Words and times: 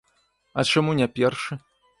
А 0.59 0.65
чаму 0.75 0.97
не 1.03 1.07
першы? 1.21 1.53